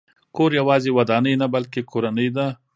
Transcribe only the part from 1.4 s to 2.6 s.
نه، بلکې کورنۍ ده.